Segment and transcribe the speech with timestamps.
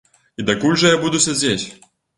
[0.39, 1.65] І дакуль жа я буду сядзець?